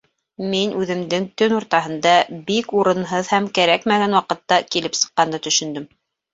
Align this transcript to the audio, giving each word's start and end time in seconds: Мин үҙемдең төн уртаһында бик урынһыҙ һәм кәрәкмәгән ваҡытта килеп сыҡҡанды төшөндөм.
Мин 0.53 0.71
үҙемдең 0.83 1.27
төн 1.41 1.53
уртаһында 1.57 2.15
бик 2.49 2.75
урынһыҙ 2.81 3.31
һәм 3.35 3.53
кәрәкмәгән 3.61 4.19
ваҡытта 4.21 4.61
килеп 4.75 5.01
сыҡҡанды 5.05 5.45
төшөндөм. 5.49 5.91